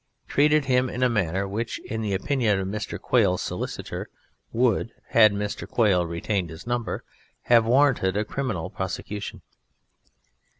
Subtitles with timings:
[0.27, 2.99] treated him in a manner which (in the opinion of Mr.
[2.99, 4.09] Quail's solicitor)
[4.51, 5.69] would (had Mr.
[5.69, 7.03] Quail retained his number)
[7.43, 9.43] have warranted a criminal prosecution.